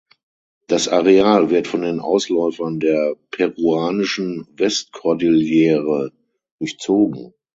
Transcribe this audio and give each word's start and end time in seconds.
Das 0.65 0.87
Areal 0.87 1.51
wird 1.51 1.67
von 1.67 1.83
den 1.83 1.99
Ausläufern 1.99 2.79
der 2.79 3.17
peruanischen 3.29 4.47
Westkordillere 4.57 6.11
durchzogen. 6.57 7.35